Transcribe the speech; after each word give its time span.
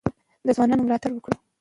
د 0.45 0.47
ځوانانو 0.55 0.85
ملاتړ 0.85 1.11
وکړو. 1.13 1.35